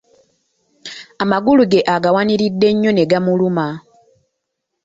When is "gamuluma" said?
3.11-3.67